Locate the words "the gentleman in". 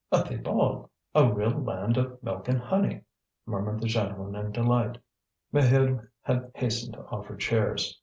3.81-4.51